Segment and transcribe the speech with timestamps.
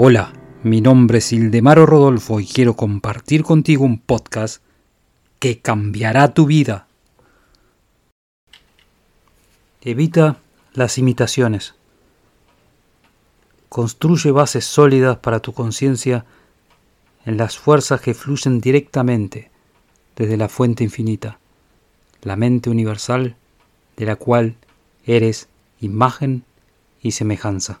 [0.00, 0.32] Hola,
[0.62, 4.62] mi nombre es Ildemaro Rodolfo y quiero compartir contigo un podcast
[5.40, 6.86] que cambiará tu vida.
[9.80, 10.38] Evita
[10.72, 11.74] las imitaciones.
[13.68, 16.24] Construye bases sólidas para tu conciencia
[17.24, 19.50] en las fuerzas que fluyen directamente
[20.14, 21.40] desde la fuente infinita,
[22.22, 23.34] la mente universal
[23.96, 24.54] de la cual
[25.04, 25.48] eres
[25.80, 26.44] imagen
[27.02, 27.80] y semejanza.